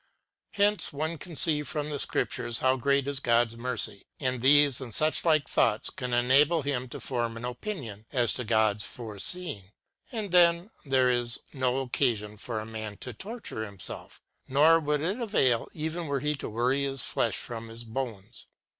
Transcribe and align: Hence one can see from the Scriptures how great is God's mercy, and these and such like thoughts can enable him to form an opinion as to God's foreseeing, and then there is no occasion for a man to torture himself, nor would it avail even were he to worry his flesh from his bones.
Hence 0.53 0.91
one 0.91 1.19
can 1.19 1.35
see 1.35 1.61
from 1.61 1.91
the 1.91 1.99
Scriptures 1.99 2.57
how 2.57 2.75
great 2.75 3.07
is 3.07 3.19
God's 3.19 3.55
mercy, 3.55 4.07
and 4.19 4.41
these 4.41 4.81
and 4.81 4.91
such 4.91 5.23
like 5.23 5.47
thoughts 5.47 5.91
can 5.91 6.11
enable 6.11 6.63
him 6.63 6.87
to 6.89 6.99
form 6.99 7.37
an 7.37 7.45
opinion 7.45 8.07
as 8.11 8.33
to 8.33 8.43
God's 8.43 8.83
foreseeing, 8.83 9.73
and 10.11 10.31
then 10.31 10.71
there 10.85 11.11
is 11.11 11.39
no 11.53 11.81
occasion 11.81 12.35
for 12.37 12.59
a 12.59 12.65
man 12.65 12.97
to 12.97 13.13
torture 13.13 13.63
himself, 13.63 14.19
nor 14.47 14.79
would 14.79 15.01
it 15.01 15.19
avail 15.19 15.69
even 15.71 16.07
were 16.07 16.19
he 16.19 16.33
to 16.33 16.49
worry 16.49 16.81
his 16.83 17.03
flesh 17.03 17.35
from 17.37 17.69
his 17.69 17.83
bones. 17.83 18.47